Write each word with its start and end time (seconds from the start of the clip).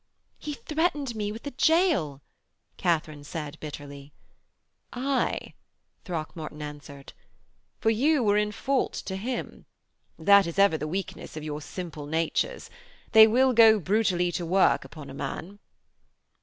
'He 0.39 0.53
threatened 0.55 1.13
me 1.15 1.31
with 1.31 1.45
a 1.45 1.51
gaol,' 1.51 2.23
Katharine 2.75 3.23
said 3.23 3.59
bitterly. 3.59 4.13
'Aye,' 4.93 5.53
Throckmorton 6.05 6.59
answered, 6.59 7.13
'for 7.79 7.91
you 7.91 8.23
were 8.23 8.35
in 8.35 8.51
fault 8.51 8.93
to 8.93 9.15
him. 9.15 9.67
That 10.17 10.47
is 10.47 10.57
ever 10.57 10.75
the 10.79 10.87
weakness 10.87 11.37
of 11.37 11.43
your 11.43 11.61
simple 11.61 12.07
natures. 12.07 12.67
They 13.11 13.27
will 13.27 13.53
go 13.53 13.79
brutally 13.79 14.31
to 14.31 14.43
work 14.43 14.83
upon 14.83 15.11
a 15.11 15.13
man.' 15.13 15.59